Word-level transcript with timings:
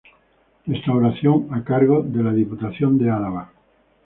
Restauración 0.71 1.49
a 1.51 1.63
cargo 1.63 2.01
de 2.01 2.23
la 2.23 2.33
Diputación 2.33 2.97
de 2.97 3.11
Álava. 3.11 3.51